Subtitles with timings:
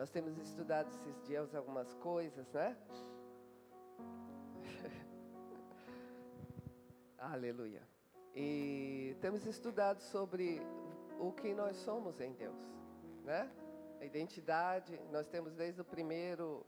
[0.00, 2.74] Nós temos estudado esses dias algumas coisas, né?
[7.18, 7.82] Aleluia.
[8.34, 10.62] E temos estudado sobre
[11.18, 12.56] o que nós somos em Deus,
[13.24, 13.50] né?
[14.00, 16.64] A identidade, nós temos desde o primeiro,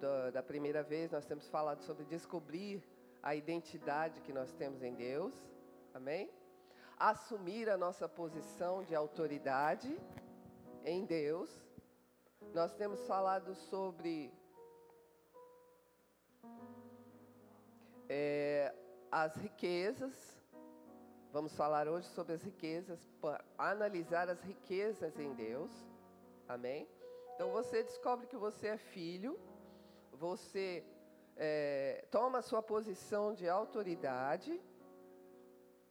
[0.00, 2.82] do, da primeira vez, nós temos falado sobre descobrir
[3.22, 5.32] a identidade que nós temos em Deus,
[5.94, 6.28] amém?
[6.98, 9.96] Assumir a nossa posição de autoridade
[10.84, 11.69] em Deus.
[12.54, 14.32] Nós temos falado sobre
[18.08, 18.74] é,
[19.10, 20.40] as riquezas,
[21.32, 22.98] Vamos falar hoje sobre as riquezas,
[23.56, 25.70] analisar as riquezas em Deus.
[26.48, 26.88] Amém?
[27.34, 29.38] Então você descobre que você é filho,
[30.10, 30.84] você
[31.36, 34.60] é, toma sua posição de autoridade,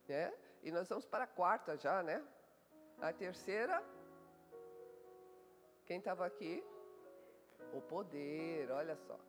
[0.09, 0.33] né?
[0.61, 2.21] E nós vamos para a quarta já, né?
[2.99, 3.81] A terceira,
[5.89, 6.63] quem estava aqui?
[7.73, 9.19] O poder, olha só.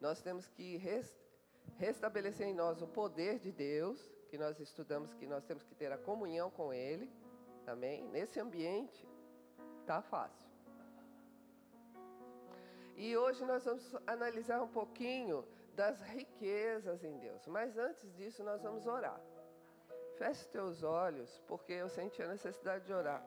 [0.00, 0.80] Nós temos que
[1.76, 5.90] restabelecer em nós o poder de Deus que nós estudamos que nós temos que ter
[5.90, 7.10] a comunhão com Ele,
[7.64, 8.04] também.
[8.04, 9.04] Nesse ambiente,
[9.84, 10.48] tá fácil.
[12.96, 17.48] E hoje nós vamos analisar um pouquinho das riquezas em Deus.
[17.48, 19.20] Mas antes disso, nós vamos orar.
[20.18, 23.24] Feche teus olhos, porque eu senti a necessidade de orar.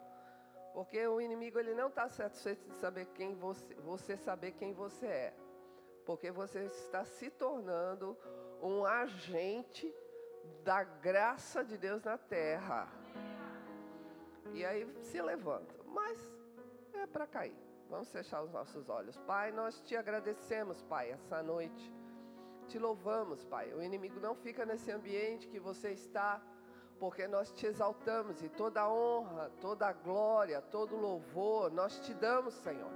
[0.72, 5.06] Porque o inimigo ele não está satisfeito de saber quem você, você saber quem você
[5.06, 5.34] é.
[6.04, 8.16] Porque você está se tornando
[8.62, 9.94] um agente
[10.62, 12.88] da graça de Deus na terra.
[14.52, 16.18] E aí se levanta, mas
[16.94, 17.56] é para cair.
[17.88, 19.16] Vamos fechar os nossos olhos.
[19.18, 21.92] Pai, nós te agradecemos, Pai, essa noite.
[22.66, 23.72] Te louvamos, Pai.
[23.72, 26.42] O inimigo não fica nesse ambiente que você está,
[26.98, 31.98] porque nós te exaltamos e toda a honra, toda a glória, todo o louvor nós
[32.00, 32.90] te damos, Senhor.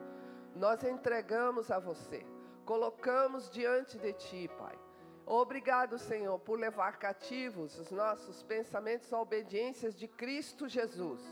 [0.54, 2.26] Nós entregamos a você,
[2.64, 4.78] colocamos diante de ti, Pai.
[5.24, 11.22] Obrigado, Senhor, por levar cativos os nossos pensamentos à obediência de Cristo Jesus.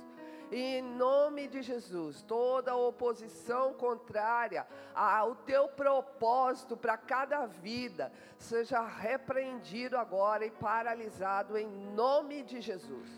[0.51, 8.81] E em nome de Jesus, toda oposição contrária ao teu propósito para cada vida seja
[8.81, 13.09] repreendido agora e paralisado em nome de Jesus.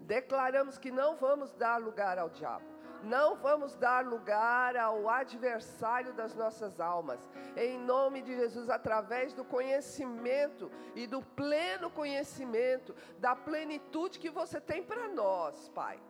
[0.00, 6.34] Declaramos que não vamos dar lugar ao diabo não vamos dar lugar ao adversário das
[6.34, 7.20] nossas almas.
[7.56, 14.60] Em nome de Jesus, através do conhecimento e do pleno conhecimento, da plenitude que você
[14.60, 16.00] tem para nós, Pai.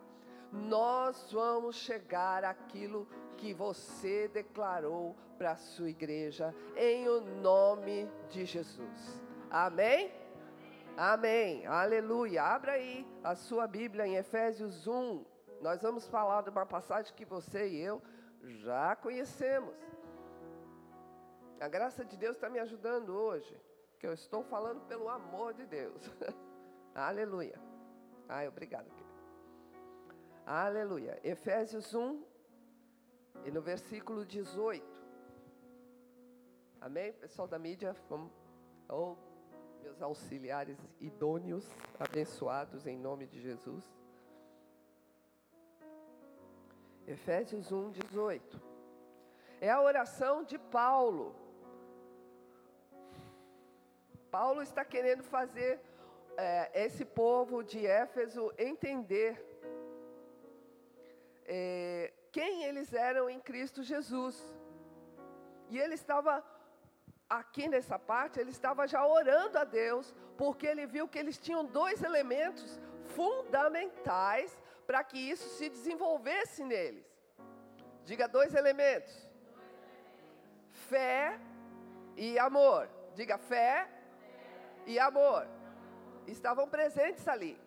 [0.51, 8.45] Nós vamos chegar àquilo que você declarou para a sua igreja, em o nome de
[8.45, 9.23] Jesus.
[9.49, 10.11] Amém?
[10.97, 11.65] Amém.
[11.65, 12.43] Aleluia.
[12.43, 15.23] Abra aí a sua Bíblia em Efésios 1.
[15.61, 18.01] Nós vamos falar de uma passagem que você e eu
[18.43, 19.75] já conhecemos.
[21.59, 23.57] A graça de Deus está me ajudando hoje,
[23.99, 26.01] que eu estou falando pelo amor de Deus.
[26.95, 27.59] Aleluia.
[28.27, 29.08] Ai, obrigado.
[30.51, 31.19] Aleluia.
[31.23, 32.23] Efésios 1,
[33.45, 34.83] e no versículo 18.
[36.81, 37.13] Amém?
[37.13, 38.31] Pessoal da mídia, vamos,
[38.89, 39.15] oh,
[39.83, 43.85] meus auxiliares idôneos, abençoados em nome de Jesus.
[47.05, 48.59] Efésios 1, 18.
[49.61, 51.35] É a oração de Paulo.
[54.31, 55.79] Paulo está querendo fazer
[56.35, 59.48] é, esse povo de Éfeso entender
[61.49, 64.35] é, quem eles eram em Cristo Jesus.
[65.69, 66.43] E ele estava,
[67.27, 71.65] aqui nessa parte, ele estava já orando a Deus, porque ele viu que eles tinham
[71.65, 72.79] dois elementos
[73.15, 74.55] fundamentais
[74.85, 77.05] para que isso se desenvolvesse neles.
[78.05, 79.13] Diga dois elementos:
[80.71, 81.39] fé
[82.15, 82.87] e amor.
[83.15, 83.89] Diga fé
[84.85, 85.47] e amor.
[86.27, 87.59] Estavam presentes ali.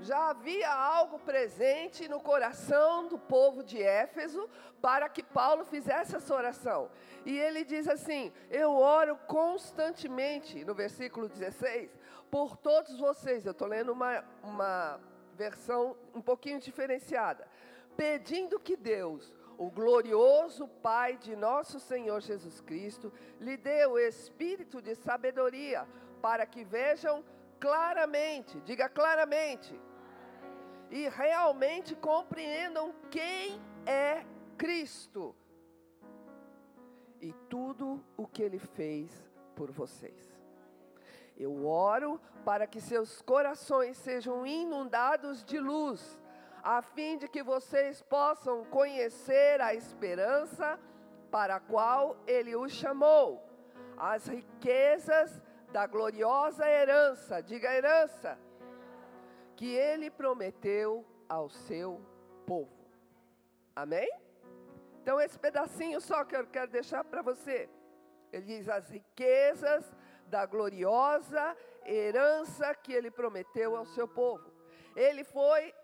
[0.00, 4.48] Já havia algo presente no coração do povo de Éfeso
[4.80, 6.90] para que Paulo fizesse essa oração.
[7.24, 11.96] E ele diz assim: Eu oro constantemente, no versículo 16,
[12.30, 13.46] por todos vocês.
[13.46, 15.00] Eu estou lendo uma, uma
[15.34, 17.46] versão um pouquinho diferenciada.
[17.96, 24.80] Pedindo que Deus, o glorioso Pai de nosso Senhor Jesus Cristo, lhe dê o espírito
[24.80, 25.86] de sabedoria
[26.20, 27.24] para que vejam
[27.60, 29.78] claramente, diga claramente,
[30.92, 34.26] e realmente compreendam quem é
[34.58, 35.34] Cristo
[37.18, 39.10] e tudo o que ele fez
[39.56, 40.38] por vocês.
[41.34, 46.20] Eu oro para que seus corações sejam inundados de luz,
[46.62, 50.78] a fim de que vocês possam conhecer a esperança
[51.30, 53.42] para a qual ele os chamou,
[53.96, 55.40] as riquezas
[55.72, 58.38] da gloriosa herança, diga herança,
[59.56, 62.00] que ele prometeu ao seu
[62.46, 62.86] povo.
[63.74, 64.10] Amém?
[65.00, 67.68] Então, esse pedacinho só que eu quero deixar para você.
[68.32, 69.84] Ele diz: as riquezas
[70.26, 74.50] da gloriosa herança que ele prometeu ao seu povo.
[74.94, 75.74] Ele foi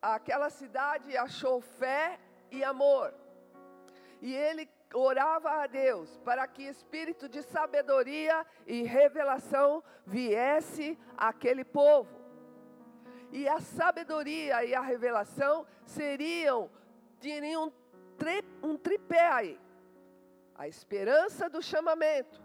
[0.00, 2.18] àquela cidade e achou fé
[2.50, 3.12] e amor.
[4.20, 12.17] E ele orava a Deus para que espírito de sabedoria e revelação viesse àquele povo.
[13.30, 16.70] E a sabedoria e a revelação seriam,
[17.20, 17.72] teriam um,
[18.16, 18.42] tri,
[18.82, 19.60] tripé aí.
[20.54, 22.42] A esperança do chamamento,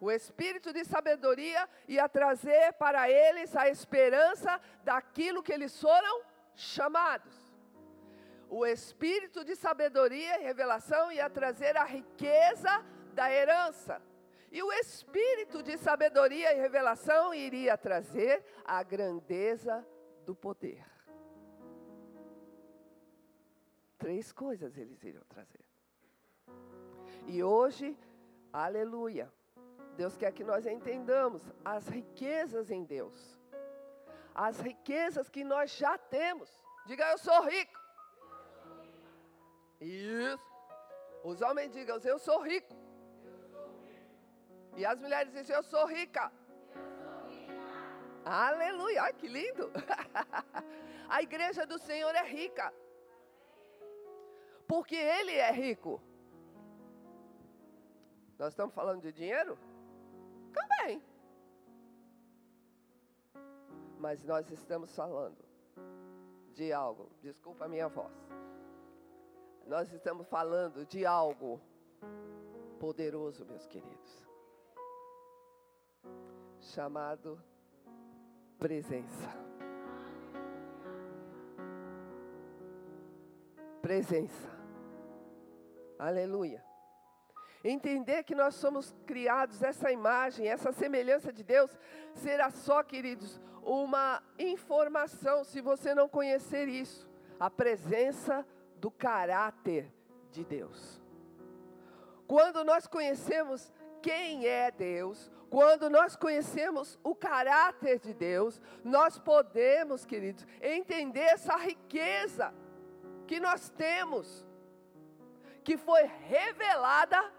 [0.00, 6.22] o espírito de sabedoria ia trazer para eles a esperança daquilo que eles foram
[6.54, 7.34] chamados.
[8.50, 12.84] O espírito de sabedoria e revelação ia trazer a riqueza
[13.14, 14.00] da herança.
[14.54, 19.84] E o espírito de sabedoria e revelação iria trazer a grandeza
[20.24, 20.86] do poder.
[23.98, 25.64] Três coisas eles iriam trazer.
[27.26, 27.98] E hoje,
[28.52, 29.28] aleluia,
[29.96, 33.36] Deus quer que nós entendamos as riquezas em Deus.
[34.32, 36.48] As riquezas que nós já temos.
[36.86, 37.80] Diga, eu sou rico.
[39.80, 40.38] Isso.
[41.24, 42.83] Os homens digam, eu sou rico.
[44.76, 46.30] E as mulheres dizem, eu sou rica.
[48.24, 49.70] Aleluia, Ai, que lindo.
[51.08, 52.72] A igreja do Senhor é rica.
[54.66, 56.00] Porque Ele é rico.
[58.38, 59.58] Nós estamos falando de dinheiro?
[60.52, 61.02] Também.
[63.98, 65.44] Mas nós estamos falando
[66.52, 68.12] de algo, desculpa a minha voz.
[69.66, 71.60] Nós estamos falando de algo
[72.78, 74.24] poderoso, meus queridos,
[76.64, 77.40] chamado
[78.58, 79.28] presença.
[83.82, 84.48] Presença.
[85.98, 86.64] Aleluia.
[87.62, 91.70] Entender que nós somos criados, essa imagem, essa semelhança de Deus,
[92.14, 97.08] será só, queridos, uma informação se você não conhecer isso.
[97.38, 98.46] A presença
[98.76, 99.92] do caráter
[100.30, 101.00] de Deus.
[102.26, 103.72] Quando nós conhecemos
[104.02, 111.54] quem é Deus, quando nós conhecemos o caráter de Deus, nós podemos, queridos, entender essa
[111.56, 112.52] riqueza
[113.24, 114.44] que nós temos,
[115.62, 117.32] que foi revelada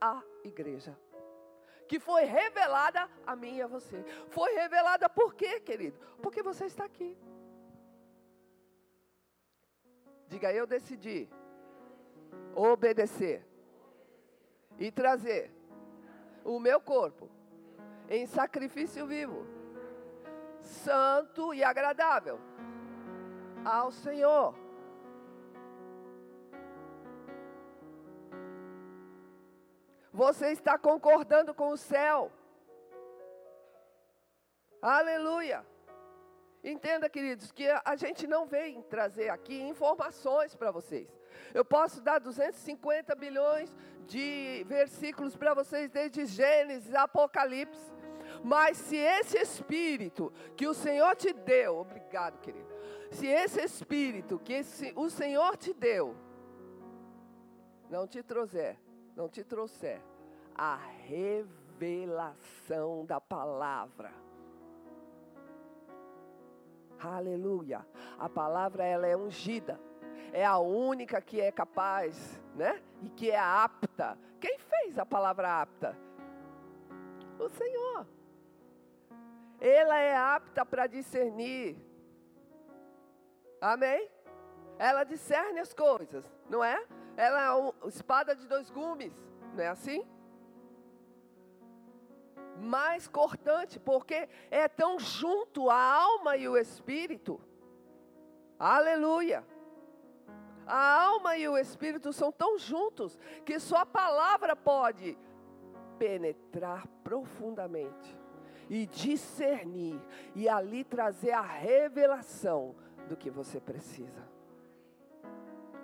[0.00, 0.98] a igreja.
[1.86, 4.02] Que foi revelada a mim e a você.
[4.30, 5.96] Foi revelada por quê, querido?
[6.20, 7.16] Porque você está aqui.
[10.26, 11.30] Diga, eu decidi
[12.56, 13.46] obedecer
[14.80, 15.55] e trazer
[16.46, 17.28] o meu corpo
[18.08, 19.44] em sacrifício vivo,
[20.62, 22.38] santo e agradável
[23.64, 24.54] ao Senhor.
[30.12, 32.32] Você está concordando com o céu.
[34.80, 35.66] Aleluia.
[36.64, 41.08] Entenda, queridos, que a gente não vem trazer aqui informações para vocês.
[41.54, 43.74] Eu posso dar 250 bilhões
[44.06, 47.94] de versículos para vocês, desde Gênesis, Apocalipse.
[48.42, 52.66] Mas se esse espírito que o Senhor te deu, obrigado, querido.
[53.10, 56.16] Se esse espírito que esse, o Senhor te deu,
[57.88, 58.76] não te trouxer
[59.16, 60.00] não te trouxer
[60.54, 60.76] a
[61.08, 64.12] revelação da palavra.
[66.98, 67.84] Aleluia.
[68.18, 69.80] A palavra ela é ungida.
[70.36, 72.82] É a única que é capaz, né?
[73.00, 74.18] E que é apta.
[74.38, 75.96] Quem fez a palavra apta?
[77.38, 78.06] O Senhor.
[79.58, 81.74] Ela é apta para discernir.
[83.62, 84.10] Amém?
[84.78, 86.86] Ela discerne as coisas, não é?
[87.16, 89.14] Ela é uma espada de dois gumes,
[89.54, 90.06] não é assim?
[92.58, 97.40] Mais cortante, porque é tão junto a alma e o espírito.
[98.58, 99.42] Aleluia.
[100.66, 105.16] A alma e o espírito são tão juntos que só a palavra pode
[105.98, 108.18] penetrar profundamente
[108.68, 110.00] e discernir
[110.34, 112.74] e ali trazer a revelação
[113.08, 114.26] do que você precisa.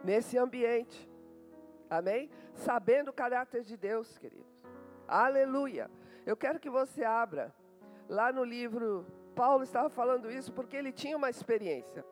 [0.02, 1.08] Nesse ambiente,
[1.92, 2.30] Amém?
[2.54, 4.64] Sabendo o caráter de Deus, queridos.
[5.06, 5.90] Aleluia.
[6.24, 7.54] Eu quero que você abra
[8.08, 9.06] lá no livro.
[9.36, 12.02] Paulo estava falando isso porque ele tinha uma experiência.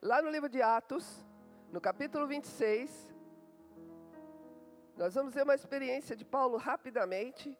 [0.00, 1.22] lá no livro de Atos,
[1.72, 3.14] no capítulo 26,
[4.94, 7.58] nós vamos ver uma experiência de Paulo rapidamente.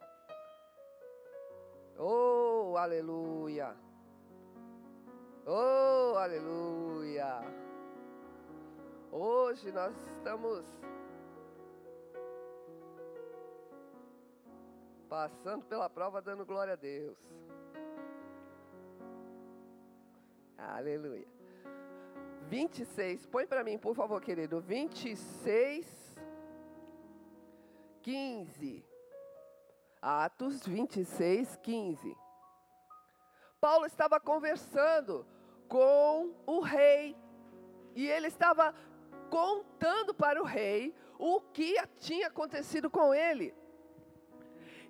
[1.99, 3.75] Oh, aleluia!
[5.47, 7.41] Oh, aleluia!
[9.11, 10.63] Hoje nós estamos
[15.09, 17.17] passando pela prova, dando glória a Deus.
[20.59, 21.42] Aleluia.
[22.53, 24.61] 26, põe para mim, por favor, querido.
[24.61, 25.87] 26
[28.03, 28.85] 15.
[30.03, 32.15] Atos 26, 15.
[33.59, 35.27] Paulo estava conversando
[35.67, 37.17] com o rei
[37.95, 38.75] e ele estava
[39.31, 43.55] contando para o rei o que tinha acontecido com ele.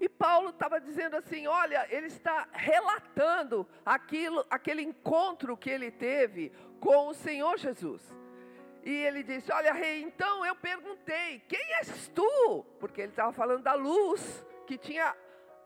[0.00, 6.50] E Paulo estava dizendo assim: olha, ele está relatando aquilo, aquele encontro que ele teve
[6.82, 8.02] com o Senhor Jesus.
[8.82, 12.66] E ele disse: Olha, rei, então eu perguntei: Quem és tu?
[12.80, 15.16] Porque ele estava falando da luz que tinha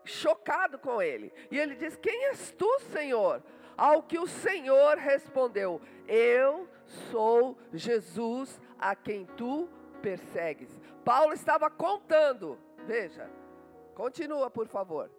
[0.05, 1.33] chocado com ele.
[1.49, 3.43] E ele disse: Quem és tu, Senhor?
[3.75, 6.69] Ao que o Senhor respondeu: Eu
[7.11, 9.67] sou Jesus a quem tu
[10.01, 10.69] persegues.
[11.03, 13.29] Paulo estava contando, veja,
[13.95, 15.09] continua por favor.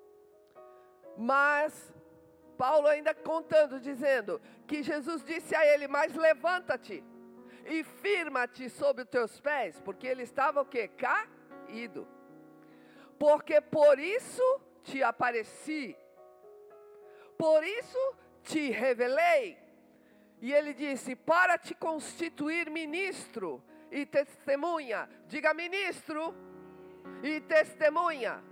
[1.16, 1.92] Mas
[2.58, 7.04] Paulo ainda contando, dizendo que Jesus disse a ele: Mas levanta-te
[7.64, 10.88] e firma-te sobre os teus pés, porque ele estava o que?
[10.88, 12.06] Caído.
[13.16, 14.42] Porque por isso
[14.82, 15.96] te apareci,
[17.38, 19.56] por isso te revelei.
[20.40, 25.08] E ele disse: para te constituir ministro e testemunha.
[25.26, 26.34] Diga ministro
[27.22, 28.42] e testemunha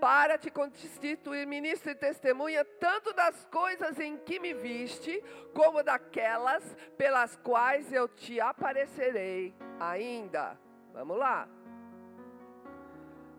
[0.00, 5.22] para te constituir ministro e testemunha tanto das coisas em que me viste,
[5.54, 10.58] como daquelas pelas quais eu te aparecerei ainda.
[10.92, 11.48] Vamos lá.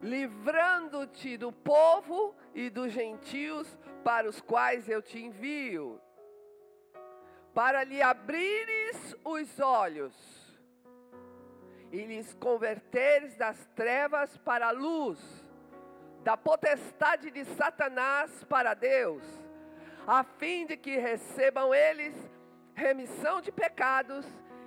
[0.02, 6.00] Livrando-te do povo e dos gentios para os quais eu te envio,
[7.54, 10.14] para lhe abrires os olhos
[11.92, 15.47] e lhes converteres das trevas para a luz
[16.28, 19.24] da potestade de Satanás para Deus,
[20.06, 22.14] a fim de que recebam eles
[22.76, 24.26] remissão de pecados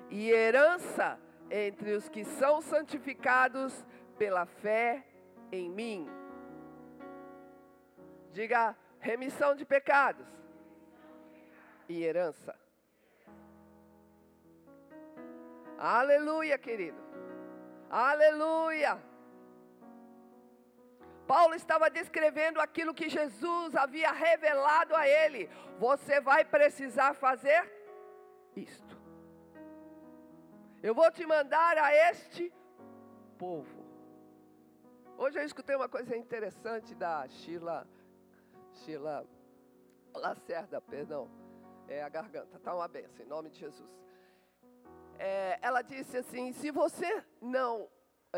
[0.09, 3.87] e herança entre os que são santificados
[4.17, 5.05] pela fé
[5.53, 6.09] em mim.
[8.33, 10.27] Diga remissão de pecados
[11.91, 12.59] e herança.
[15.77, 16.97] Aleluia, querido.
[17.91, 19.10] Aleluia.
[21.31, 25.49] Paulo estava descrevendo aquilo que Jesus havia revelado a ele.
[25.79, 27.63] Você vai precisar fazer
[28.57, 29.01] isto.
[30.83, 32.53] Eu vou te mandar a este
[33.39, 33.79] povo.
[35.17, 37.87] Hoje eu escutei uma coisa interessante da Sheila,
[38.81, 39.25] Sheila
[40.13, 41.31] Lacerda, perdão,
[41.87, 43.89] é a garganta, tá uma benção, em nome de Jesus.
[45.17, 47.89] É, ela disse assim: se você não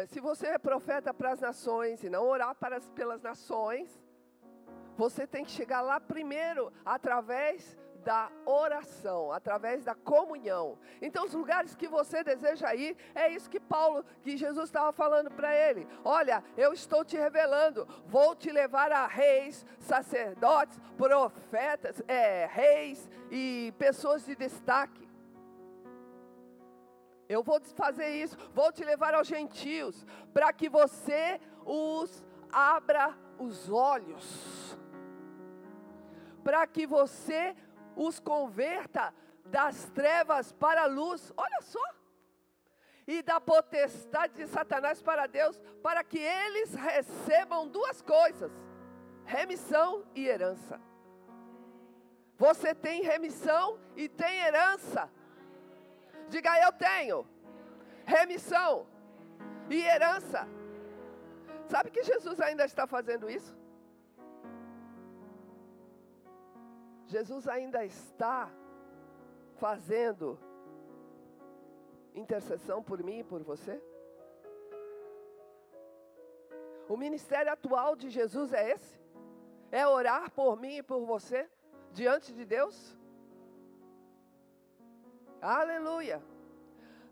[0.06, 4.02] se você é profeta para as nações e não orar para as, pelas nações,
[4.96, 10.78] você tem que chegar lá primeiro através da oração, através da comunhão.
[11.00, 15.30] Então, os lugares que você deseja ir, é isso que Paulo, que Jesus estava falando
[15.30, 22.46] para ele: Olha, eu estou te revelando, vou te levar a reis, sacerdotes, profetas, é,
[22.46, 25.11] reis e pessoas de destaque.
[27.32, 33.70] Eu vou fazer isso, vou te levar aos gentios, para que você os abra os
[33.70, 34.78] olhos,
[36.44, 37.56] para que você
[37.96, 39.14] os converta
[39.46, 41.32] das trevas para a luz.
[41.36, 41.82] Olha só.
[43.06, 48.52] E da potestade de Satanás para Deus, para que eles recebam duas coisas:
[49.24, 50.80] remissão e herança.
[52.36, 55.10] Você tem remissão e tem herança.
[56.28, 57.26] Diga eu tenho
[58.04, 58.86] remissão
[59.70, 60.46] e herança.
[61.66, 63.56] Sabe que Jesus ainda está fazendo isso?
[67.06, 68.50] Jesus ainda está
[69.56, 70.38] fazendo
[72.14, 73.82] intercessão por mim e por você?
[76.88, 79.00] O ministério atual de Jesus é esse?
[79.70, 81.48] É orar por mim e por você
[81.92, 82.96] diante de Deus?
[85.42, 86.22] Aleluia.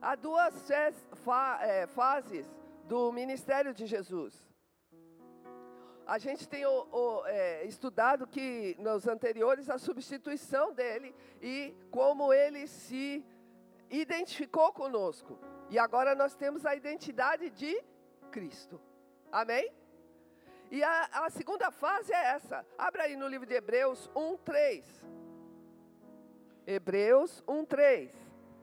[0.00, 2.46] Há duas é, fases
[2.84, 4.48] do ministério de Jesus.
[6.06, 12.32] a gente tem o, o, é, estudado que nos anteriores a substituição dele e como
[12.32, 13.24] ele se
[13.90, 15.36] identificou conosco.
[15.68, 17.82] E agora nós temos a identidade de
[18.30, 18.80] Cristo.
[19.32, 19.72] Amém?
[20.70, 22.64] E a, a segunda fase é essa.
[22.78, 25.10] Abra aí no livro de Hebreus 1, 3.
[26.66, 28.10] Hebreus 1, 3.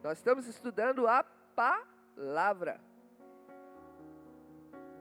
[0.04, 1.26] Nós estamos estudando a
[1.56, 2.80] palavra.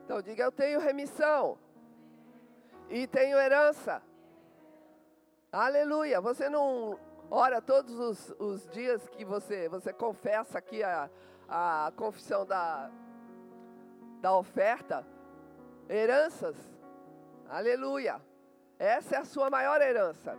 [0.05, 1.59] Então diga: Eu tenho remissão
[2.89, 4.03] e tenho herança.
[5.53, 6.21] Aleluia.
[6.21, 6.99] Você não
[7.31, 11.09] ora todos os, os dias que você, você confessa aqui a,
[11.49, 12.91] a confissão da,
[14.21, 15.07] da oferta?
[15.89, 16.57] Heranças.
[17.49, 18.21] Aleluia.
[18.79, 20.37] Essa é a sua maior herança.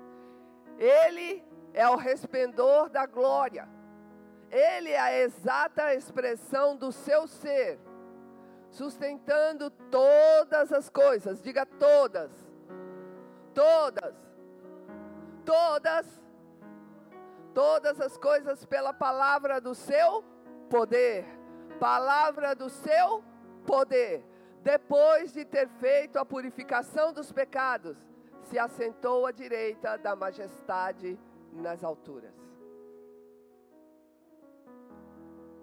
[0.77, 3.67] Ele é o resplendor da glória.
[4.49, 7.79] Ele é a exata expressão do seu ser
[8.71, 12.31] sustentando todas as coisas, diga todas,
[13.53, 14.15] todas,
[15.45, 16.21] todas,
[17.53, 20.23] todas as coisas pela palavra do seu
[20.69, 21.25] poder,
[21.79, 23.23] palavra do seu
[23.65, 24.23] poder.
[24.61, 27.97] Depois de ter feito a purificação dos pecados,
[28.43, 31.17] se assentou à direita da majestade
[31.57, 32.33] nas alturas.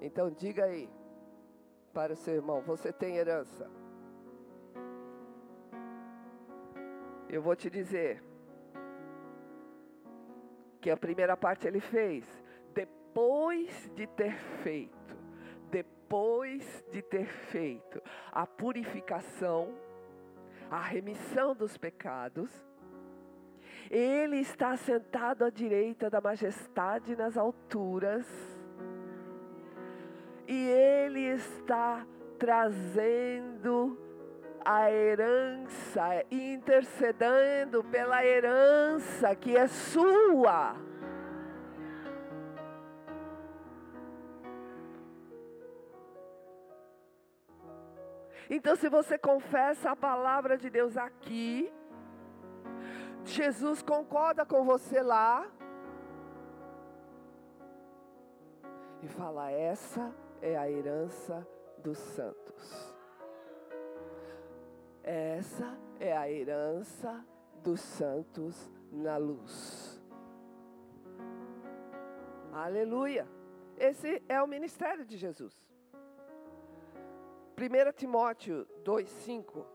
[0.00, 0.88] Então diga aí,
[1.94, 3.70] para o seu irmão: Você tem herança.
[7.28, 8.22] Eu vou te dizer
[10.80, 12.26] que a primeira parte ele fez
[12.74, 15.16] depois de ter feito,
[15.70, 19.74] depois de ter feito a purificação,
[20.70, 22.50] a remissão dos pecados,
[23.90, 28.26] ele está sentado à direita da majestade nas alturas
[30.46, 32.06] e Ele está
[32.38, 33.98] trazendo
[34.64, 40.76] a herança, intercedendo pela herança que é sua.
[48.48, 51.72] Então, se você confessa a palavra de Deus aqui,
[53.24, 55.50] Jesus concorda com você lá
[59.02, 61.46] e fala: essa é a herança
[61.78, 62.94] dos santos.
[65.02, 67.24] Essa é a herança
[67.62, 70.02] dos santos na luz.
[72.52, 73.28] Aleluia.
[73.76, 75.52] Esse é o ministério de Jesus.
[77.58, 79.73] 1 Timóteo 2,5.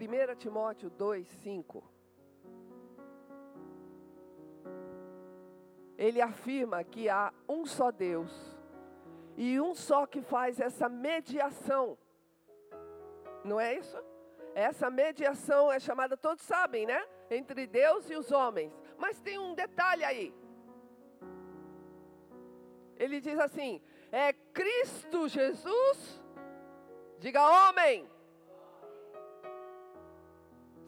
[0.00, 1.84] Primeira Timóteo 2, 5.
[5.98, 8.32] ele afirma que há um só Deus
[9.36, 11.98] e um só que faz essa mediação.
[13.44, 13.98] Não é isso?
[14.54, 17.06] Essa mediação é chamada, todos sabem, né?
[17.30, 18.72] Entre Deus e os homens.
[18.96, 20.34] Mas tem um detalhe aí.
[22.96, 26.24] Ele diz assim: é Cristo Jesus,
[27.18, 28.08] diga homem.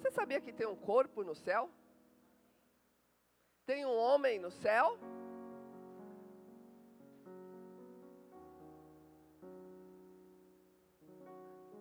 [0.02, 1.70] Você sabia que tem um corpo no céu?
[3.64, 4.98] Tem um homem no céu?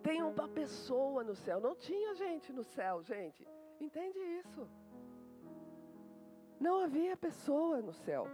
[0.04, 1.58] Tem uma pessoa no céu.
[1.60, 3.44] Não tinha gente no céu, gente.
[3.80, 4.68] Entende isso?
[6.60, 8.28] Não havia pessoa no céu.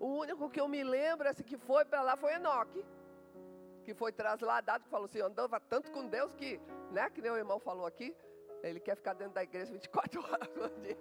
[0.00, 2.82] O único que eu me lembro, esse que foi para lá, foi Enoque.
[3.86, 7.60] Que foi trasladado, que falou assim, andava tanto com Deus que, né, que o irmão
[7.60, 8.12] falou aqui,
[8.60, 10.98] ele quer ficar dentro da igreja 24 horas por dia.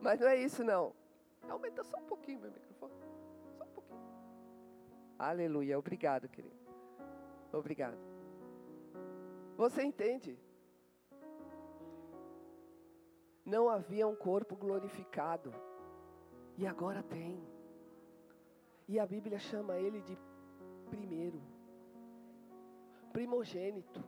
[0.00, 0.94] Mas não é isso não.
[1.48, 2.92] Aumenta só um pouquinho meu microfone.
[3.56, 4.00] Só um pouquinho.
[5.18, 5.76] Aleluia.
[5.76, 6.56] Obrigado, querido.
[7.52, 7.98] Obrigado.
[9.56, 10.38] Você entende?
[13.44, 15.52] Não havia um corpo glorificado.
[16.56, 17.42] E agora tem.
[18.86, 20.16] E a Bíblia chama ele de
[20.88, 21.40] primeiro.
[23.12, 24.02] Primogênito.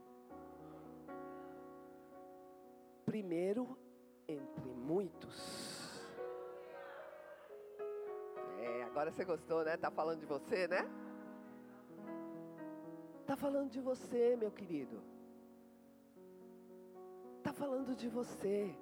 [3.05, 3.79] Primeiro
[4.29, 5.81] entre muitos.
[9.01, 9.77] Agora você gostou, né?
[9.79, 10.83] Tá falando de você, né?
[13.25, 15.01] Tá falando de você, meu querido.
[17.43, 18.77] Tá falando de você.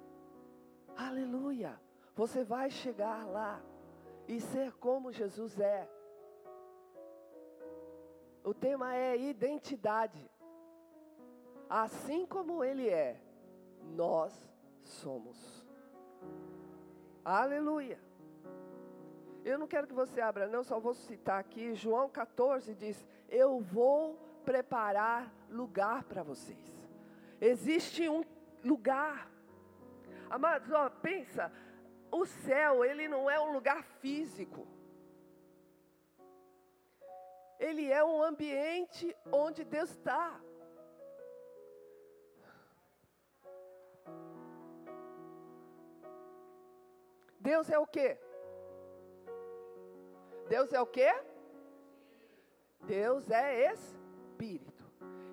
[0.97, 1.79] Aleluia.
[2.15, 3.61] Você vai chegar lá
[4.27, 5.89] e ser como Jesus é.
[8.49, 10.19] O tema é identidade.
[11.69, 13.21] Assim como Ele é,
[13.95, 14.33] nós
[14.81, 15.63] somos.
[17.23, 17.99] Aleluia.
[19.45, 21.75] Eu não quero que você abra, não, só vou citar aqui.
[21.75, 26.89] João 14 diz: Eu vou preparar lugar para vocês.
[27.39, 28.23] Existe um
[28.63, 29.29] lugar.
[30.27, 31.51] Amados, ó, pensa,
[32.11, 34.67] o céu, ele não é um lugar físico.
[37.59, 40.39] Ele é um ambiente onde Deus está.
[47.39, 48.17] Deus é o quê?
[50.47, 51.11] Deus é o quê?
[52.81, 54.85] Deus é espírito.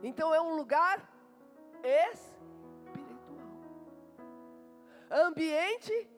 [0.02, 0.98] Então é um lugar
[1.82, 2.36] espiritual.
[5.10, 6.08] Ambiente,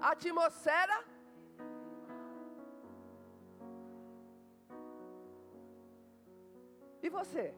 [0.00, 1.04] atmosfera.
[7.08, 7.54] E você?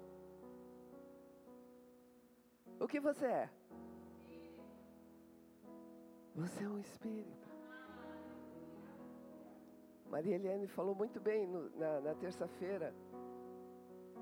[2.78, 3.50] O que você é?
[6.36, 7.48] Você é um espírito.
[10.08, 12.94] Maria Eliane falou muito bem no, na, na terça-feira,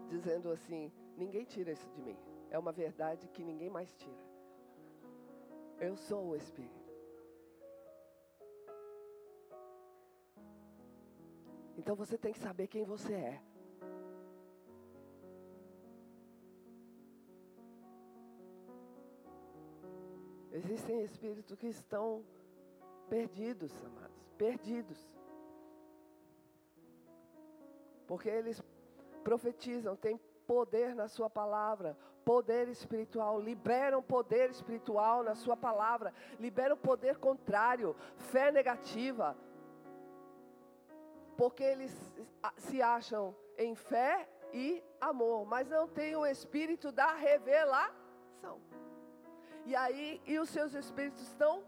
[0.09, 2.17] dizendo assim: ninguém tira isso de mim.
[2.51, 4.25] É uma verdade que ninguém mais tira.
[5.79, 6.91] Eu sou o Espírito.
[11.77, 13.48] Então você tem que saber quem você é.
[20.59, 22.25] Existem espíritos que estão
[23.09, 24.99] perdidos, amados, perdidos.
[28.09, 28.61] Porque eles
[29.23, 30.19] profetizam, têm
[30.49, 37.95] poder na sua palavra, poder espiritual, liberam poder espiritual na sua palavra, liberam poder contrário,
[38.17, 39.37] fé negativa.
[41.37, 41.93] Porque eles
[42.57, 48.68] se acham em fé e amor, mas não têm o espírito da revelação.
[49.69, 51.63] E aí, e os seus espíritos estão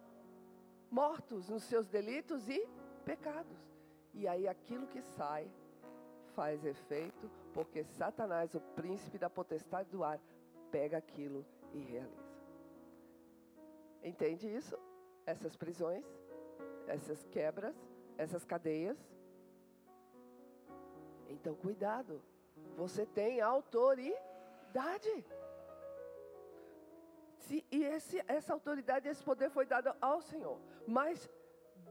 [0.91, 2.67] mortos nos seus delitos e
[3.05, 3.59] pecados.
[4.15, 5.47] E aí aquilo que sai
[6.35, 10.19] faz efeito, porque Satanás, o príncipe da potestade do ar,
[10.71, 12.41] pega aquilo e realiza.
[14.03, 14.79] Entende isso?
[15.27, 16.07] Essas prisões,
[16.87, 17.77] essas quebras,
[18.17, 18.97] essas cadeias.
[21.29, 22.23] Então, cuidado.
[22.79, 24.15] Você tem autoridade.
[27.51, 30.61] E esse, essa autoridade, esse poder foi dado ao Senhor.
[30.87, 31.29] Mas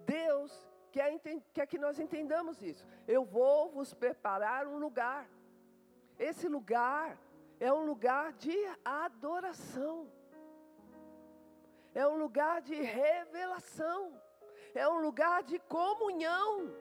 [0.06, 0.52] Deus
[0.92, 1.20] quer,
[1.54, 2.86] quer que nós entendamos isso.
[3.08, 5.30] Eu vou vos preparar um lugar.
[6.18, 7.18] Esse lugar
[7.60, 10.10] é um lugar de adoração.
[11.94, 14.14] É um lugar de revelação.
[14.74, 16.72] É um lugar de comunhão.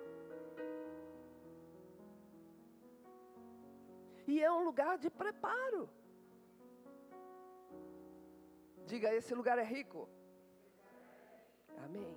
[4.27, 5.89] E é um lugar de preparo.
[8.91, 10.09] Diga, esse lugar é rico.
[11.85, 12.17] Amém.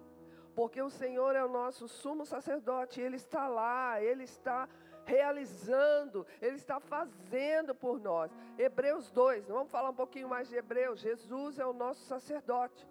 [0.56, 4.70] Porque o Senhor é o nosso sumo sacerdote, Ele está lá, Ele está
[5.06, 8.32] realizando, Ele está fazendo por nós.
[8.58, 11.02] Hebreus 2, vamos falar um pouquinho mais de Hebreus.
[11.02, 12.88] Jesus é o nosso sacerdote.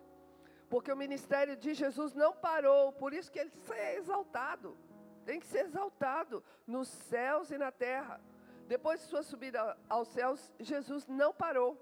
[0.68, 4.76] Porque o ministério de Jesus não parou, por isso que ele é exaltado.
[5.24, 8.20] Tem que ser exaltado nos céus e na terra.
[8.68, 11.76] Depois de sua subida aos céus, Jesus não parou.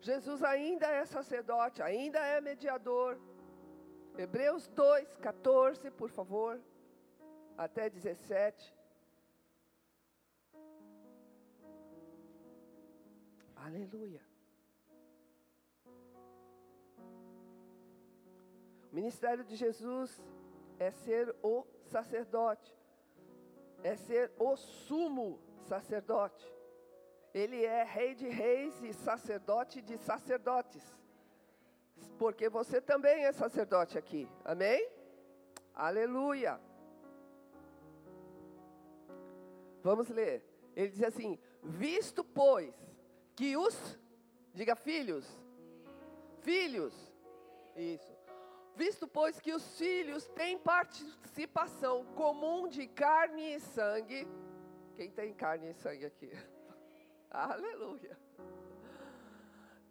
[0.00, 3.18] Jesus ainda é sacerdote, ainda é mediador.
[4.16, 6.60] Hebreus 2, 14, por favor,
[7.56, 8.76] até 17.
[13.56, 14.22] Aleluia.
[18.90, 20.22] O ministério de Jesus
[20.78, 22.74] é ser o sacerdote,
[23.82, 26.57] é ser o sumo sacerdote.
[27.38, 30.82] Ele é rei de reis e sacerdote de sacerdotes.
[32.18, 34.28] Porque você também é sacerdote aqui.
[34.44, 34.90] Amém?
[35.72, 36.60] Aleluia.
[39.84, 40.42] Vamos ler.
[40.74, 42.74] Ele diz assim: Visto, pois,
[43.36, 43.76] que os,
[44.52, 45.24] diga filhos,
[46.40, 46.92] filhos,
[47.76, 48.18] isso.
[48.74, 54.26] Visto, pois, que os filhos têm participação comum de carne e sangue.
[54.96, 56.32] Quem tem carne e sangue aqui?
[57.30, 58.16] Aleluia.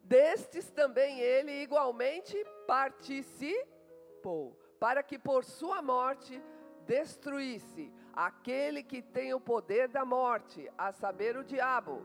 [0.03, 6.41] Destes também ele igualmente participou, para que por sua morte
[6.85, 12.01] destruísse aquele que tem o poder da morte, a saber, o diabo.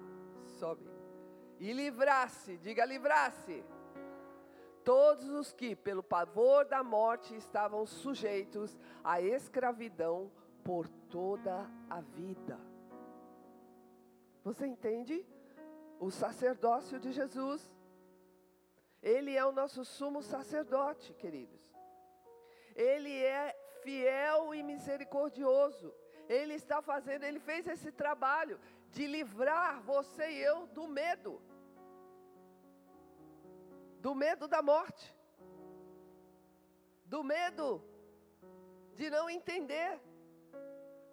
[0.58, 0.90] Sobe.
[1.60, 3.64] E livrasse, diga livrasse,
[4.82, 10.30] todos os que, pelo pavor da morte, estavam sujeitos à escravidão
[10.64, 12.71] por toda a vida.
[14.44, 15.24] Você entende?
[16.00, 17.72] O sacerdócio de Jesus.
[19.02, 21.60] Ele é o nosso sumo sacerdote, queridos.
[22.74, 25.92] Ele é fiel e misericordioso.
[26.28, 28.58] Ele está fazendo, ele fez esse trabalho
[28.90, 31.42] de livrar você e eu do medo.
[34.00, 35.16] Do medo da morte.
[37.04, 37.84] Do medo
[38.94, 40.00] de não entender.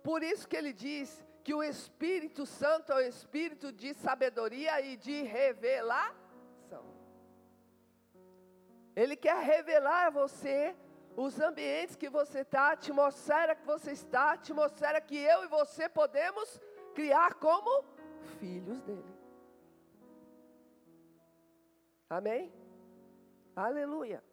[0.03, 4.95] Por isso que ele diz que o Espírito Santo é o espírito de sabedoria e
[4.95, 6.85] de revelação.
[8.95, 10.75] Ele quer revelar a você
[11.17, 15.47] os ambientes que você está, a atmosfera que você está, a atmosfera que eu e
[15.47, 16.61] você podemos
[16.93, 17.83] criar como
[18.37, 19.15] filhos dele.
[22.07, 22.53] Amém?
[23.55, 24.23] Aleluia.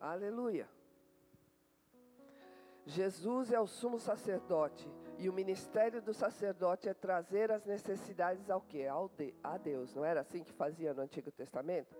[0.00, 0.66] Aleluia.
[2.86, 8.60] Jesus é o sumo sacerdote e o ministério do sacerdote é trazer as necessidades ao
[8.60, 8.86] quê?
[8.86, 9.94] Ao de, a Deus.
[9.94, 11.94] Não era assim que fazia no Antigo Testamento?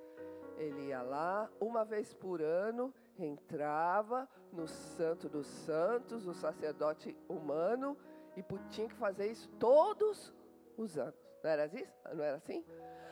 [0.57, 7.97] Ele ia lá uma vez por ano, entrava no Santo dos Santos, o sacerdote humano,
[8.37, 10.35] e tinha que fazer isso todos
[10.77, 11.15] os anos.
[11.43, 11.87] Não era, assim?
[12.15, 12.65] Não era assim?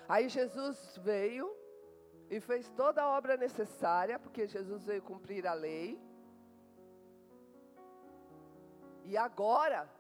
[0.09, 1.55] Aí Jesus veio
[2.29, 6.01] e fez toda a obra necessária, porque Jesus veio cumprir a lei
[9.11, 9.91] e agora,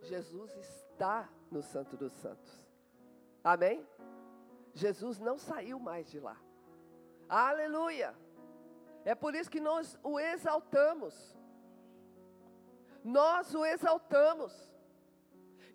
[0.00, 2.66] Jesus está no Santo dos Santos.
[3.44, 3.86] Amém?
[4.72, 6.34] Jesus não saiu mais de lá.
[7.28, 8.16] Aleluia!
[9.04, 11.14] É por isso que nós o exaltamos.
[13.04, 14.54] Nós o exaltamos.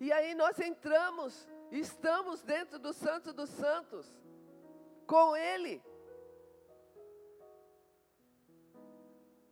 [0.00, 4.04] E aí nós entramos, estamos dentro do Santo dos Santos,
[5.06, 5.80] com Ele.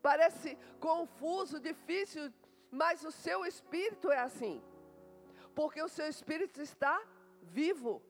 [0.03, 2.33] Parece confuso, difícil
[2.75, 4.63] mas o seu espírito é assim,
[5.55, 7.01] porque o seu espírito está
[7.41, 8.03] vivo.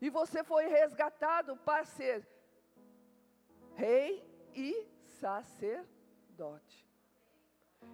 [0.00, 2.26] E você foi resgatado para ser
[3.74, 4.22] rei
[4.54, 4.86] e
[5.20, 6.84] sacerdote.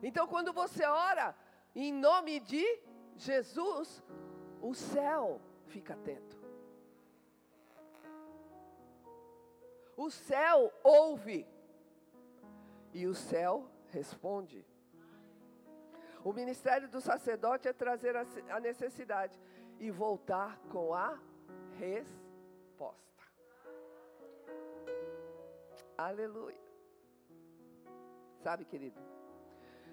[0.03, 1.37] Então, quando você ora
[1.75, 2.65] em nome de
[3.17, 4.03] Jesus,
[4.61, 6.41] o céu fica atento.
[9.97, 11.47] O céu ouve.
[12.93, 14.65] E o céu responde.
[16.25, 19.39] O ministério do sacerdote é trazer a necessidade
[19.79, 21.19] e voltar com a
[21.79, 22.21] resposta.
[25.97, 26.61] Aleluia.
[28.43, 28.99] Sabe, querido,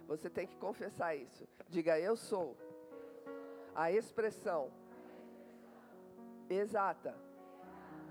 [0.07, 1.47] você tem que confessar isso.
[1.67, 2.57] Diga, eu sou
[3.75, 4.71] a expressão
[6.49, 7.13] exata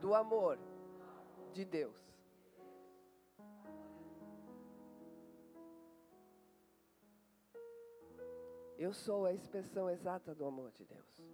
[0.00, 0.58] do amor
[1.52, 2.15] de Deus.
[8.78, 11.26] Eu sou a expressão exata do amor de Deus.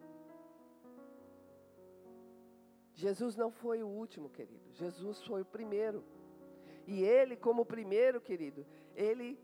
[2.95, 4.71] Jesus não foi o último, querido.
[4.73, 6.05] Jesus foi o primeiro.
[6.87, 9.39] E ele, como primeiro, querido, ele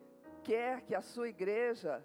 [0.45, 2.05] quer que a sua igreja.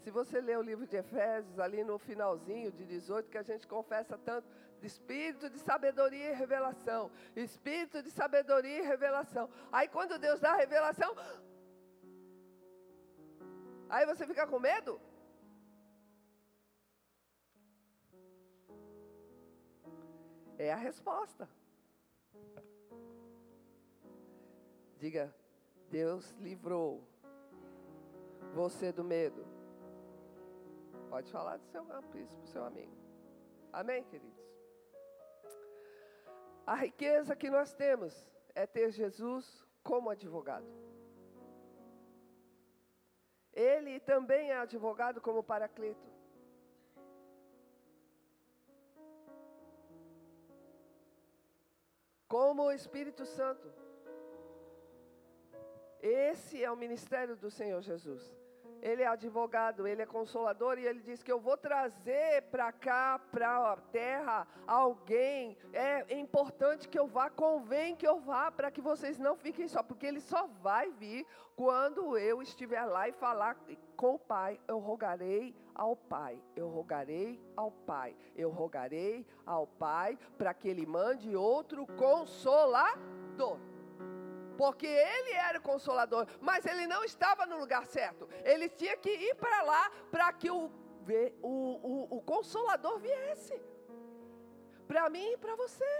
[0.00, 3.66] Se você ler o livro de Efésios, ali no finalzinho de 18, que a gente
[3.66, 4.46] confessa tanto,
[4.80, 7.10] de espírito de sabedoria e revelação.
[7.34, 9.48] Espírito de sabedoria e revelação.
[9.72, 11.14] Aí quando Deus dá a revelação,
[13.88, 15.00] Aí você fica com medo?
[20.58, 21.48] É a resposta.
[24.98, 25.34] Diga,
[25.90, 27.02] Deus livrou
[28.54, 29.44] você do medo.
[31.10, 31.82] Pode falar do seu,
[32.14, 32.96] isso para o seu amigo.
[33.72, 34.44] Amém, queridos?
[36.66, 40.83] A riqueza que nós temos é ter Jesus como advogado.
[43.54, 46.12] Ele também é advogado como Paracleto.
[52.28, 53.72] Como o Espírito Santo.
[56.00, 58.43] Esse é o ministério do Senhor Jesus
[58.84, 63.18] ele é advogado, ele é consolador e ele diz que eu vou trazer para cá,
[63.32, 65.56] para a terra, alguém.
[65.72, 69.82] É importante que eu vá, convém que eu vá, para que vocês não fiquem só,
[69.82, 73.56] porque ele só vai vir quando eu estiver lá e falar
[73.96, 74.60] com o Pai.
[74.68, 80.84] Eu rogarei ao Pai, eu rogarei ao Pai, eu rogarei ao Pai para que ele
[80.84, 83.58] mande outro consolador.
[84.56, 88.28] Porque ele era o consolador, mas ele não estava no lugar certo.
[88.44, 90.70] Ele tinha que ir para lá para que o,
[91.42, 91.54] o,
[91.90, 93.60] o, o consolador viesse.
[94.86, 95.92] Para mim e para você.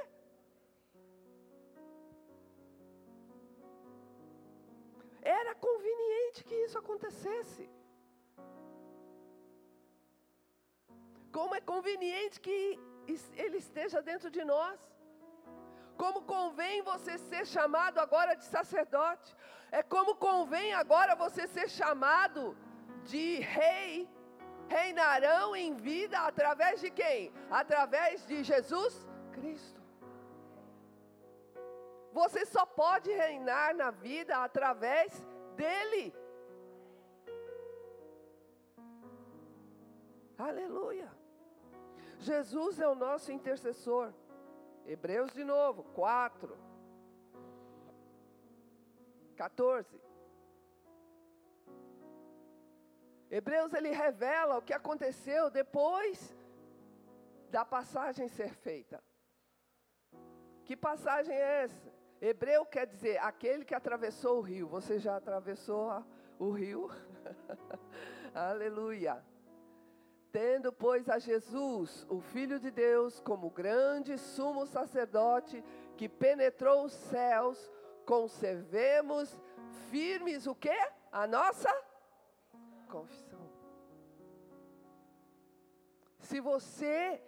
[5.22, 7.68] Era conveniente que isso acontecesse.
[11.32, 12.78] Como é conveniente que
[13.44, 14.78] ele esteja dentro de nós.
[15.96, 19.37] Como convém você ser chamado agora de sacerdote,
[19.70, 22.57] é como convém agora você ser chamado
[23.04, 24.09] de rei.
[24.66, 27.33] Reinarão em vida através de quem?
[27.50, 29.80] Através de Jesus Cristo.
[32.12, 35.22] Você só pode reinar na vida através
[35.57, 36.14] dele.
[40.38, 41.11] Aleluia.
[42.18, 44.12] Jesus é o nosso intercessor.
[44.87, 46.57] Hebreus de novo, 4.
[49.37, 50.01] 14.
[53.31, 56.37] Hebreus ele revela o que aconteceu depois
[57.51, 59.03] da passagem ser feita.
[60.64, 61.92] Que passagem é essa?
[62.20, 64.66] Hebreu quer dizer aquele que atravessou o rio.
[64.68, 66.05] Você já atravessou
[66.38, 66.88] o rio?
[68.35, 69.23] Aleluia.
[70.35, 75.62] Tendo, pois, a Jesus, o Filho de Deus, como grande sumo sacerdote
[75.97, 77.70] que penetrou os céus,
[78.05, 79.38] conservemos
[79.92, 80.77] firmes o quê?
[81.12, 81.70] A nossa
[82.88, 83.49] confissão.
[86.18, 87.23] Se você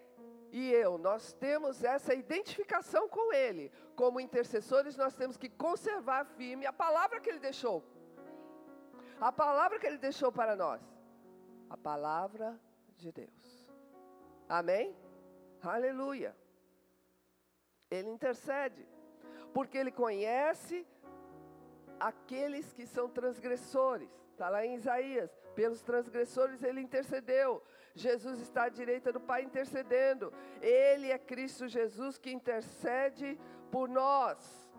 [0.51, 6.67] e eu, nós temos essa identificação com Ele, como intercessores, nós temos que conservar firme
[6.67, 7.85] a palavra que Ele deixou.
[9.21, 10.83] A palavra que Ele deixou para nós.
[11.71, 12.61] A palavra
[12.97, 13.73] de Deus.
[14.49, 14.97] Amém?
[15.63, 16.37] Aleluia.
[17.91, 18.87] Ele intercede,
[19.53, 20.87] porque ele conhece
[21.99, 24.11] aqueles que são transgressores.
[24.33, 25.31] Está lá em Isaías.
[25.55, 27.63] Pelos transgressores ele intercedeu.
[27.95, 30.33] Jesus está à direita do Pai intercedendo.
[30.61, 33.39] Ele é Cristo Jesus que intercede
[33.71, 34.71] por nós.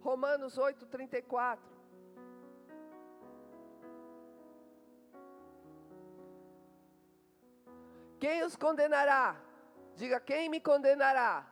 [0.00, 1.75] Romanos 8, 34.
[8.18, 9.36] Quem os condenará?
[9.94, 11.46] Diga, quem me condenará?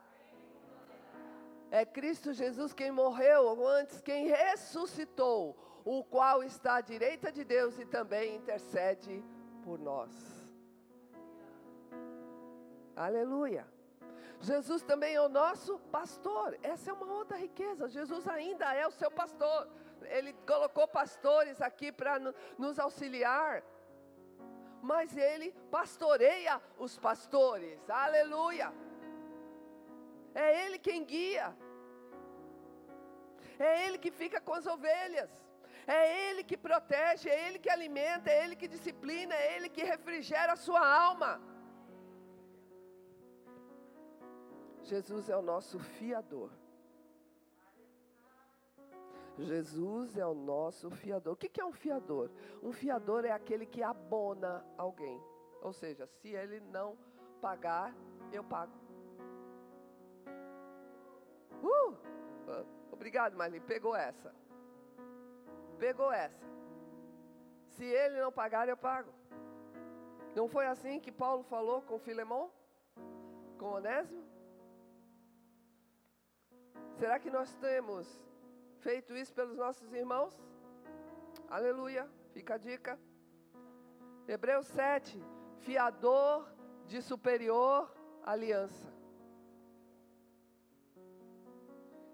[1.70, 7.44] É Cristo Jesus quem morreu, ou antes quem ressuscitou, o qual está à direita de
[7.44, 9.24] Deus e também intercede
[9.62, 10.10] por nós.
[12.96, 13.66] Aleluia.
[14.40, 16.56] Jesus também é o nosso pastor.
[16.62, 17.88] Essa é uma outra riqueza.
[17.88, 19.68] Jesus ainda é o seu pastor.
[20.02, 22.20] Ele colocou pastores aqui para
[22.58, 23.62] nos auxiliar
[24.90, 27.78] mas ele pastoreia os pastores.
[27.88, 28.68] Aleluia!
[30.34, 31.48] É ele quem guia.
[33.58, 35.32] É ele que fica com as ovelhas.
[35.86, 39.84] É ele que protege, é ele que alimenta, é ele que disciplina, é ele que
[39.94, 41.32] refrigera a sua alma.
[44.82, 46.50] Jesus é o nosso fiador.
[49.38, 51.32] Jesus é o nosso fiador.
[51.34, 52.30] O que é um fiador?
[52.62, 55.20] Um fiador é aquele que abona alguém.
[55.60, 56.96] Ou seja, se ele não
[57.40, 57.94] pagar,
[58.32, 58.72] eu pago.
[61.62, 61.96] Uh!
[62.92, 63.64] Obrigado, Marlene.
[63.64, 64.34] Pegou essa.
[65.78, 66.44] Pegou essa.
[67.70, 69.12] Se ele não pagar, eu pago.
[70.34, 72.50] Não foi assim que Paulo falou com Filemão?
[73.58, 74.24] Com Onésimo?
[76.98, 78.06] Será que nós temos
[78.84, 80.34] feito isso pelos nossos irmãos?
[81.48, 83.00] Aleluia, fica a dica.
[84.28, 85.22] Hebreus 7,
[85.66, 86.46] fiador
[86.86, 87.90] de superior
[88.22, 88.92] aliança.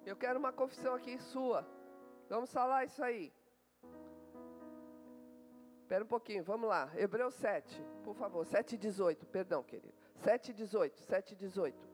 [0.07, 1.67] Eu quero uma confissão aqui sua.
[2.29, 3.33] Vamos falar isso aí.
[5.81, 6.89] Espera um pouquinho, vamos lá.
[6.97, 8.47] Hebreus 7, por favor.
[8.47, 9.95] 7 18, perdão, querido.
[10.15, 11.89] 7 18, 7 18.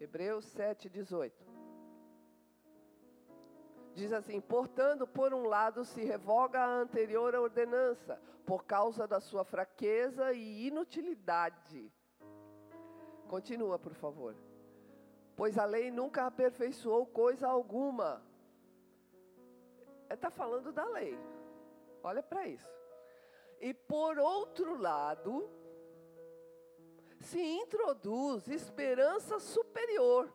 [0.00, 1.47] Hebreus 7 18.
[3.98, 9.44] Diz assim: portanto, por um lado se revoga a anterior ordenança, por causa da sua
[9.44, 11.92] fraqueza e inutilidade.
[13.26, 14.36] Continua, por favor.
[15.36, 18.22] Pois a lei nunca aperfeiçoou coisa alguma.
[20.08, 21.18] Está falando da lei.
[22.00, 22.70] Olha para isso.
[23.60, 25.50] E por outro lado,
[27.18, 30.32] se introduz esperança superior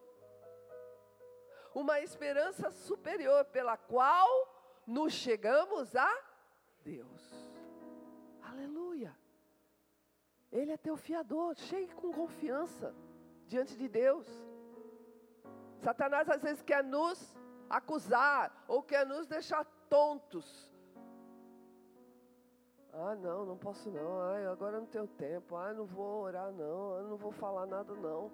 [1.74, 4.28] uma esperança superior pela qual
[4.86, 6.12] nos chegamos a
[6.84, 7.52] Deus.
[8.42, 9.16] Aleluia.
[10.52, 12.94] Ele é teu fiador, chegue com confiança
[13.48, 14.28] diante de Deus.
[15.80, 17.36] Satanás às vezes quer nos
[17.70, 20.72] acusar ou quer nos deixar tontos.
[22.94, 24.22] Ah, não, não posso não.
[24.22, 25.56] Ai, agora não tenho tempo.
[25.56, 26.94] Ah, não vou orar não.
[26.96, 28.32] Ah, não vou falar nada não.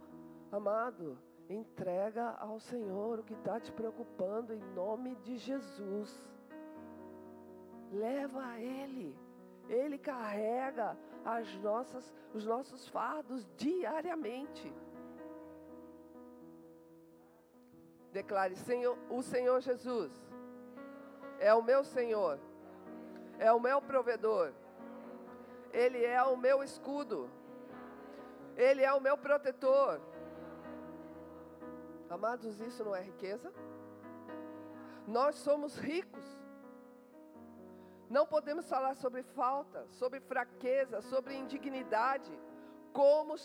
[0.51, 1.17] Amado,
[1.49, 6.29] Entrega ao Senhor o que está te preocupando em nome de Jesus.
[7.91, 9.17] Leva a Ele.
[9.67, 10.95] Ele carrega
[11.25, 14.71] as nossas, os nossos fardos diariamente.
[18.11, 20.11] Declare: Senhor, o Senhor Jesus
[21.39, 22.39] é o meu Senhor,
[23.39, 24.53] é o meu provedor,
[25.73, 27.27] Ele é o meu escudo,
[28.55, 29.99] Ele é o meu protetor.
[32.09, 33.53] Amados, isso não é riqueza?
[35.07, 36.25] Nós somos ricos.
[38.09, 42.31] Não podemos falar sobre falta, sobre fraqueza, sobre indignidade,
[42.91, 43.35] como,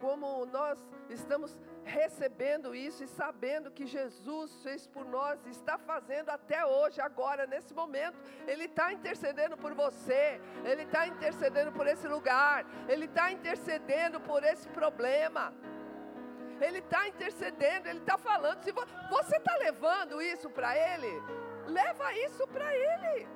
[0.00, 6.66] como nós estamos recebendo isso e sabendo que Jesus fez por nós, está fazendo até
[6.66, 8.18] hoje, agora, nesse momento.
[8.46, 14.42] Ele está intercedendo por você, Ele está intercedendo por esse lugar, Ele está intercedendo por
[14.42, 15.54] esse problema.
[16.60, 18.62] Ele está intercedendo, Ele está falando.
[18.62, 21.22] Se você está levando isso para Ele,
[21.66, 23.28] leva isso para Ele.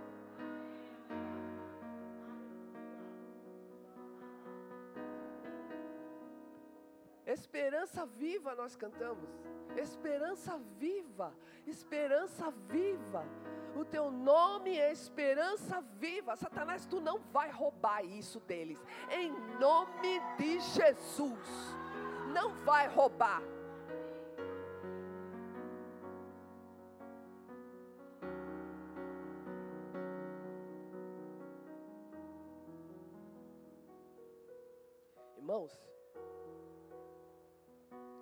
[7.25, 9.31] Esperança viva nós cantamos.
[9.77, 11.33] Esperança viva,
[11.67, 13.25] esperança viva.
[13.75, 16.37] O teu nome é esperança viva.
[16.37, 18.79] Satanás, tu não vai roubar isso deles.
[19.11, 21.75] Em nome de Jesus.
[22.33, 23.43] Não vai roubar.
[35.37, 35.73] Irmãos,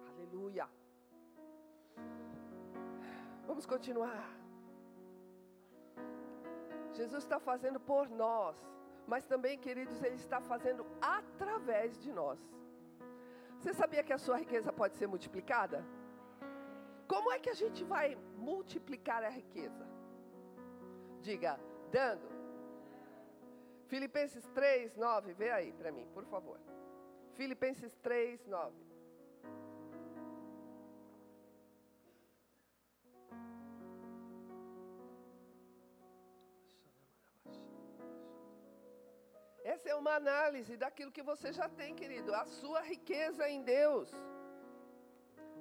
[0.08, 0.68] Aleluia.
[3.46, 4.28] Vamos continuar.
[6.92, 8.56] Jesus está fazendo por nós,
[9.06, 12.38] mas também, queridos, Ele está fazendo através de nós.
[13.60, 15.84] Você sabia que a sua riqueza pode ser multiplicada?
[17.06, 19.86] Como é que a gente vai multiplicar a riqueza?
[21.20, 21.60] Diga,
[21.92, 22.26] dando.
[23.86, 26.58] Filipenses 3, 9, vê aí para mim, por favor.
[27.34, 28.74] Filipenses 3, 9.
[40.00, 42.34] Uma análise daquilo que você já tem, querido.
[42.34, 44.08] A sua riqueza em Deus.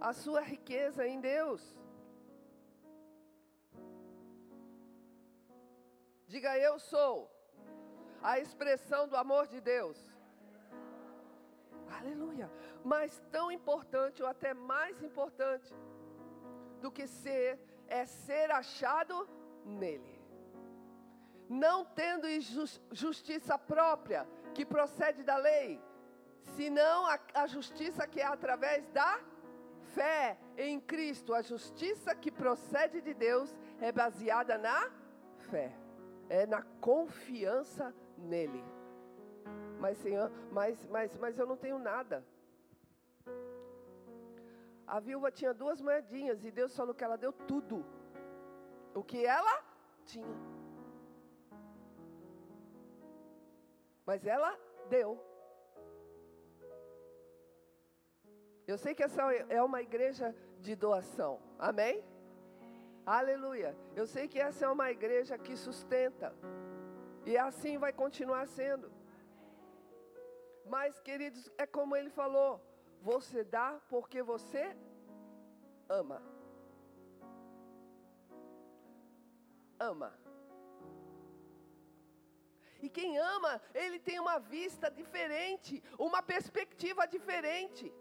[0.09, 1.61] A sua riqueza em Deus.
[6.33, 7.13] Diga eu sou
[8.21, 9.97] a expressão do amor de Deus.
[11.99, 12.49] Aleluia.
[12.83, 15.73] Mas tão importante, ou até mais importante,
[16.81, 19.27] do que ser, é ser achado
[19.65, 20.18] nele
[21.49, 22.27] não tendo
[22.91, 25.81] justiça própria, que procede da lei,
[26.55, 29.19] senão a, a justiça que é através da
[29.95, 31.33] fé em Cristo.
[31.33, 34.91] A justiça que procede de Deus é baseada na
[35.49, 35.75] fé,
[36.29, 38.63] é na confiança nele.
[39.79, 42.25] Mas, Senhor, mas, mas, mas eu não tenho nada.
[44.85, 47.85] A viúva tinha duas moedinhas e Deus falou que ela deu tudo.
[48.93, 49.63] O que ela
[50.05, 50.58] tinha.
[54.09, 54.51] Mas ela
[54.89, 55.09] deu.
[58.65, 59.21] Eu sei que essa
[59.57, 60.35] é uma igreja
[60.65, 62.03] de doação, amém?
[63.05, 63.71] Aleluia.
[63.95, 66.33] Eu sei que essa é uma igreja que sustenta,
[67.23, 68.91] e assim vai continuar sendo.
[70.65, 72.59] Mas, queridos, é como ele falou:
[73.11, 74.75] você dá porque você
[75.87, 76.19] ama.
[79.91, 80.11] Ama.
[82.81, 87.93] E quem ama, ele tem uma vista diferente, uma perspectiva diferente.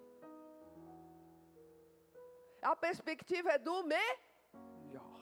[2.63, 5.19] A perspectiva é do melhor.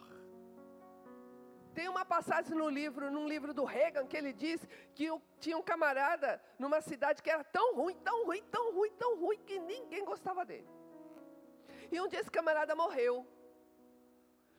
[1.74, 5.62] Tem uma passagem no livro, num livro do Reagan, que ele diz que tinha um
[5.62, 10.04] camarada numa cidade que era tão ruim, tão ruim, tão ruim, tão ruim, que ninguém
[10.04, 10.68] gostava dele.
[11.90, 13.26] E um dia esse camarada morreu.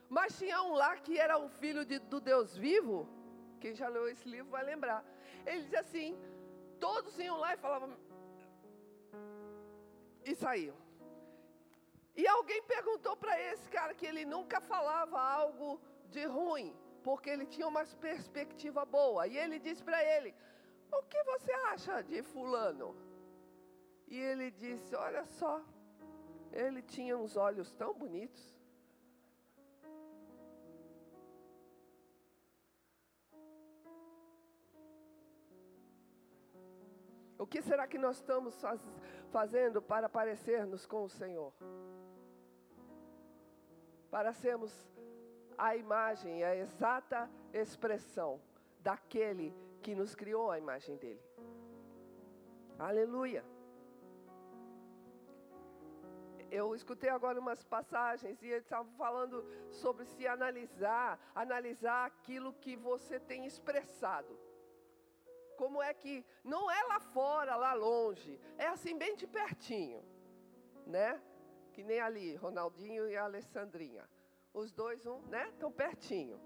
[0.09, 3.09] Mas tinha um lá que era um filho de, do Deus vivo,
[3.57, 5.03] quem já leu esse livro vai lembrar.
[5.45, 6.17] Ele diz assim:
[6.79, 7.95] todos iam lá e falavam.
[10.25, 10.75] E saíam.
[12.15, 15.79] E alguém perguntou para esse cara que ele nunca falava algo
[16.09, 19.27] de ruim, porque ele tinha uma perspectiva boa.
[19.27, 20.33] E ele disse para ele:
[20.91, 22.95] O que você acha de Fulano?
[24.07, 25.63] E ele disse: Olha só,
[26.51, 28.56] ele tinha uns olhos tão bonitos.
[37.37, 38.81] O que será que nós estamos faz,
[39.31, 41.53] fazendo para parecermos com o Senhor?
[44.09, 44.87] Para sermos
[45.57, 48.41] a imagem, a exata expressão
[48.79, 51.21] daquele que nos criou a imagem dele.
[52.79, 53.43] Aleluia.
[56.51, 62.75] eu escutei agora umas passagens e eles estavam falando sobre se analisar, analisar aquilo que
[62.75, 64.37] você tem expressado.
[65.61, 70.01] Como é que não é lá fora, lá longe, é assim bem de pertinho,
[70.85, 71.21] né?
[71.73, 74.07] Que nem ali, Ronaldinho e a Alessandrinha.
[74.53, 75.49] Os dois, um, né?
[75.49, 76.39] Estão pertinho.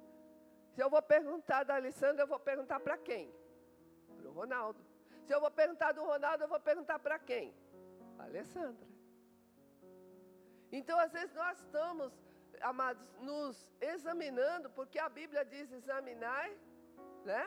[0.73, 3.33] Se eu vou perguntar da Alessandra, eu vou perguntar para quem?
[4.17, 4.81] Para o Ronaldo.
[5.25, 7.53] Se eu vou perguntar do Ronaldo, eu vou perguntar para quem?
[8.17, 8.87] A Alessandra.
[10.71, 12.11] Então, às vezes, nós estamos,
[12.61, 16.57] amados, nos examinando, porque a Bíblia diz: examinai,
[17.25, 17.43] né?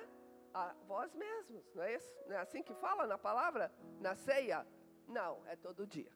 [0.55, 2.12] A vós mesmos, não é isso?
[2.26, 3.72] Não é assim que fala na palavra?
[4.00, 4.64] Na ceia?
[5.09, 6.12] Não, é todo dia.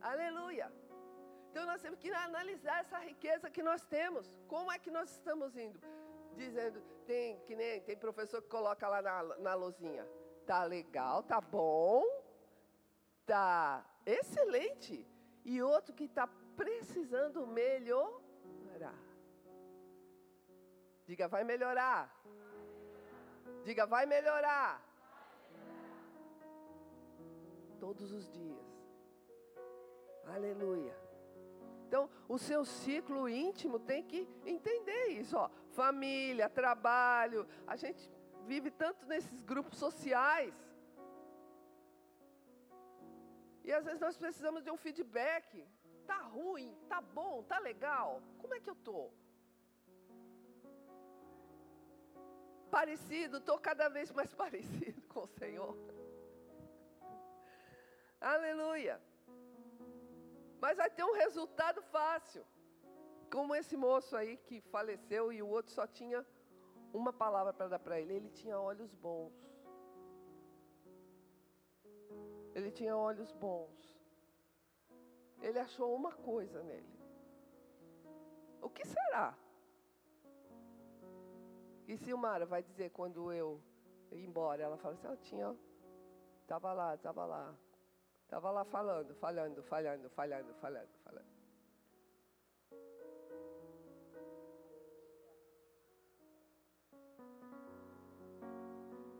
[0.00, 0.70] Aleluia.
[1.50, 4.30] Então nós temos que analisar essa riqueza que nós temos.
[4.46, 5.80] Como é que nós estamos indo?
[6.36, 10.06] Dizendo, tem que nem tem professor que coloca lá na, na lozinha.
[10.44, 12.04] Tá legal, tá bom,
[13.20, 15.06] está excelente
[15.44, 16.26] e outro que está
[16.56, 18.23] precisando melhorar.
[21.06, 22.02] Diga, vai melhorar.
[23.64, 24.82] Diga, vai melhorar.
[27.78, 28.66] Todos os dias.
[30.26, 30.96] Aleluia.
[31.86, 35.36] Então, o seu ciclo íntimo tem que entender isso.
[35.36, 35.48] Ó.
[35.72, 37.46] Família, trabalho.
[37.66, 38.10] A gente
[38.46, 40.54] vive tanto nesses grupos sociais.
[43.62, 45.66] E às vezes nós precisamos de um feedback.
[46.06, 48.22] Tá ruim, tá bom, tá legal.
[48.38, 49.10] Como é que eu tô?
[52.74, 55.76] Parecido, tô cada vez mais parecido com o Senhor.
[58.20, 59.00] Aleluia.
[60.60, 62.44] Mas vai ter um resultado fácil.
[63.32, 66.26] Como esse moço aí que faleceu e o outro só tinha
[66.92, 68.14] uma palavra para dar para ele.
[68.14, 69.36] Ele tinha olhos bons.
[72.56, 73.96] Ele tinha olhos bons.
[75.40, 76.98] Ele achou uma coisa nele.
[78.60, 79.38] O que será?
[81.86, 83.60] E Silmara vai dizer quando eu
[84.12, 85.56] ir embora, ela fala assim, eu tinha,
[86.42, 87.54] estava lá, estava lá.
[88.22, 91.34] Estava lá falando, falando, falhando, falhando, falhando, falando.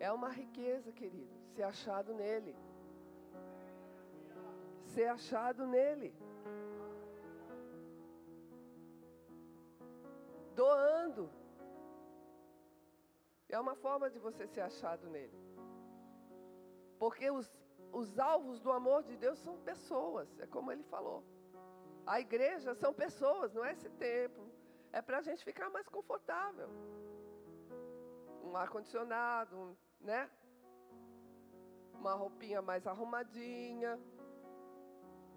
[0.01, 2.57] É uma riqueza, querido, ser achado nele
[4.95, 6.15] ser achado nele.
[10.55, 11.29] Doando.
[13.55, 15.39] É uma forma de você ser achado nele.
[17.03, 17.49] Porque os,
[18.01, 21.21] os alvos do amor de Deus são pessoas, é como ele falou.
[22.05, 24.45] A igreja são pessoas, não é esse templo.
[24.93, 26.69] É para a gente ficar mais confortável.
[28.43, 30.29] Um ar-condicionado, um, né?
[32.01, 33.93] Uma roupinha mais arrumadinha.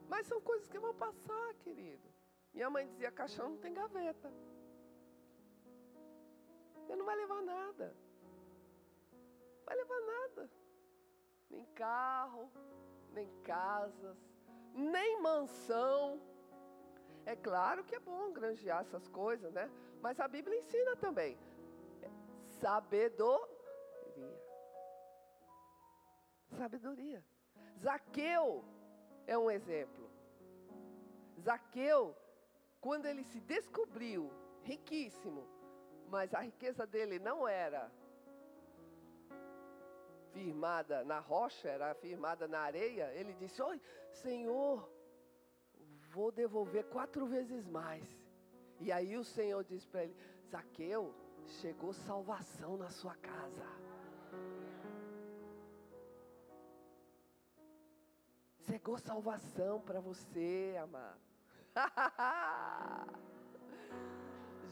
[0.10, 2.10] Mas são coisas que vão passar, querido.
[2.52, 4.34] Minha mãe dizia: caixão não tem gaveta.
[6.82, 7.96] Você não vai levar nada.
[9.68, 10.50] Vai levar nada.
[11.50, 12.50] Nem carro,
[13.12, 14.18] nem casas,
[14.74, 16.22] nem mansão.
[17.26, 19.70] É claro que é bom granjear essas coisas, né?
[20.02, 21.38] Mas a Bíblia ensina também.
[22.62, 23.58] Sabedoria.
[26.58, 27.24] Sabedoria.
[27.78, 28.64] Zaqueu
[29.28, 30.10] é um exemplo.
[31.42, 32.16] Zaqueu,
[32.80, 35.46] quando ele se descobriu riquíssimo,
[36.08, 37.92] mas a riqueza dele não era
[40.38, 43.82] firmada na rocha, era firmada na areia, ele disse: Oi,
[44.12, 44.88] Senhor,
[46.12, 48.06] vou devolver quatro vezes mais.
[48.80, 50.16] E aí o Senhor disse para ele:
[50.52, 51.14] Zaqueu,
[51.60, 53.68] chegou salvação na sua casa.
[58.68, 61.22] Chegou salvação para você, amado.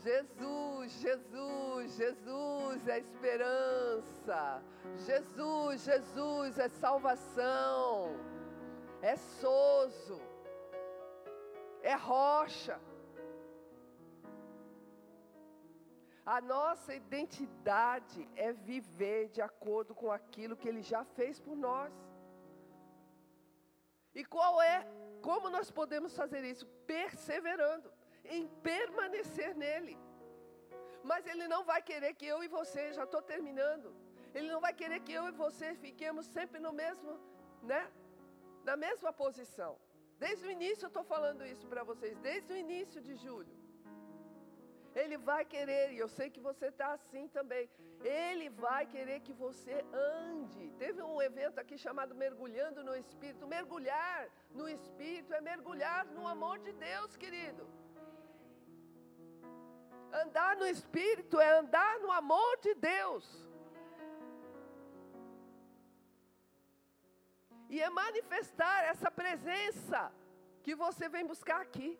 [0.03, 4.63] Jesus, Jesus, Jesus é esperança.
[4.97, 8.15] Jesus, Jesus é salvação.
[9.01, 10.21] É soso.
[11.81, 12.79] É rocha.
[16.25, 21.93] A nossa identidade é viver de acordo com aquilo que Ele já fez por nós.
[24.15, 24.87] E qual é,
[25.21, 26.65] como nós podemos fazer isso?
[26.87, 27.91] Perseverando,
[28.29, 29.97] em permanecer nele.
[31.03, 33.95] Mas Ele não vai querer que eu e você, já estou terminando,
[34.33, 37.19] Ele não vai querer que eu e você fiquemos sempre no mesmo,
[37.61, 37.83] né?
[38.63, 39.77] Na mesma posição.
[40.17, 43.53] Desde o início eu estou falando isso para vocês, desde o início de julho.
[45.01, 47.69] Ele vai querer, e eu sei que você está assim também.
[48.01, 50.71] Ele vai querer que você ande.
[50.83, 53.45] Teve um evento aqui chamado Mergulhando no Espírito.
[53.45, 57.65] Mergulhar no Espírito é mergulhar no amor de Deus, querido.
[60.23, 63.25] Andar no Espírito é andar no amor de Deus.
[67.69, 70.11] E é manifestar essa presença
[70.63, 71.99] que você vem buscar aqui.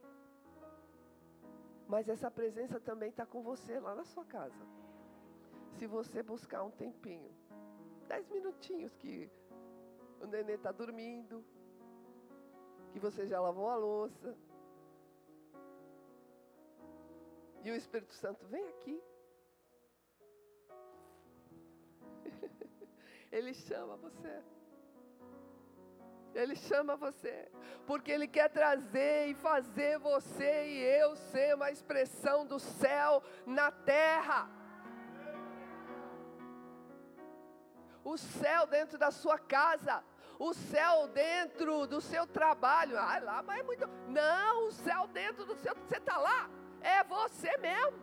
[1.87, 4.65] Mas essa presença também está com você lá na sua casa.
[5.77, 7.31] Se você buscar um tempinho,
[8.07, 9.29] dez minutinhos que
[10.21, 11.43] o nenê está dormindo,
[12.91, 14.37] que você já lavou a louça,
[17.65, 19.03] e o Espírito Santo vem aqui.
[23.31, 24.43] Ele chama você.
[26.35, 27.49] Ele chama você,
[27.87, 33.71] porque Ele quer trazer e fazer você e eu ser uma expressão do céu na
[33.71, 34.47] terra.
[38.03, 40.03] O céu dentro da sua casa,
[40.37, 42.95] o céu dentro do seu trabalho.
[42.97, 43.87] Ah, lá, mas é muito.
[44.09, 45.73] Não, o céu dentro do seu.
[45.73, 46.49] Você está lá,
[46.85, 47.99] é você mesmo.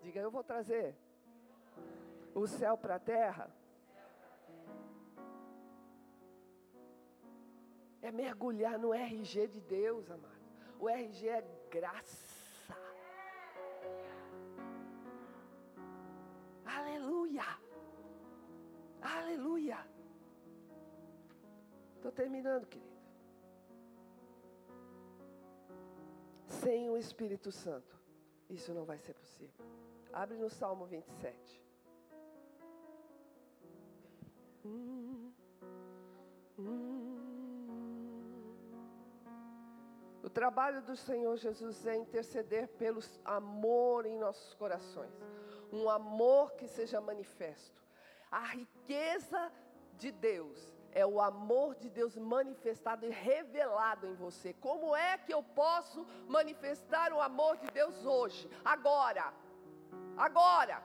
[0.00, 0.94] Diga, eu vou trazer
[2.34, 3.50] o céu para a terra.
[8.00, 10.44] É mergulhar no RG de Deus, amado.
[10.78, 12.76] O RG é graça.
[16.64, 17.44] Aleluia.
[19.00, 19.78] Aleluia.
[21.96, 22.93] Estou terminando, querido.
[26.46, 28.00] Sem o Espírito Santo,
[28.48, 29.64] isso não vai ser possível.
[30.12, 31.62] Abre no Salmo 27.
[34.64, 35.32] Hum,
[36.58, 37.14] hum.
[40.22, 45.12] O trabalho do Senhor Jesus é interceder pelo amor em nossos corações,
[45.70, 47.82] um amor que seja manifesto.
[48.30, 49.52] A riqueza
[49.98, 54.54] de Deus é o amor de Deus manifestado e revelado em você.
[54.54, 59.34] Como é que eu posso manifestar o amor de Deus hoje, agora?
[60.16, 60.82] Agora.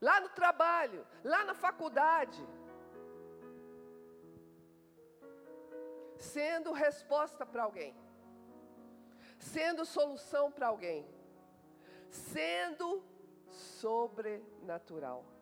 [0.00, 2.46] Lá no trabalho, lá na faculdade
[6.18, 7.94] sendo resposta para alguém,
[9.38, 11.06] sendo solução para alguém,
[12.10, 13.04] sendo
[13.50, 15.33] sobrenatural.